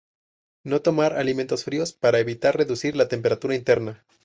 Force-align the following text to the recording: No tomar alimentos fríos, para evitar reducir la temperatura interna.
No 0.63 0.81
tomar 0.81 1.13
alimentos 1.13 1.63
fríos, 1.63 1.93
para 1.93 2.17
evitar 2.17 2.57
reducir 2.57 2.95
la 2.95 3.07
temperatura 3.07 3.53
interna. 3.53 4.03